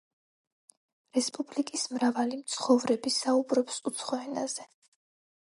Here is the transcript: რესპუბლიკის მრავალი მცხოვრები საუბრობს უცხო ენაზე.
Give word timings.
რესპუბლიკის 1.17 1.83
მრავალი 1.97 2.39
მცხოვრები 2.41 3.15
საუბრობს 3.19 3.79
უცხო 3.93 4.21
ენაზე. 4.25 4.69